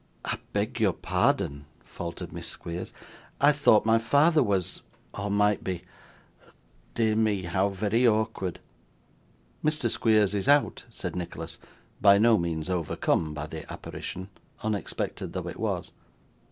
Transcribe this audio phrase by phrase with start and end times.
[0.25, 2.91] 'I beg your pardon,' faltered Miss Squeers;
[3.39, 4.81] 'I thought my father was
[5.13, 5.83] or might be
[6.95, 8.59] dear me, how very awkward!'
[9.63, 9.91] 'Mr.
[9.91, 11.59] Squeers is out,' said Nicholas,
[12.01, 14.29] by no means overcome by the apparition,
[14.63, 15.91] unexpected though it was.